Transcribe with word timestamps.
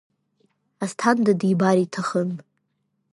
Асҭанда 0.83 1.33
дибар 1.39 1.77
иҭахын. 1.85 2.29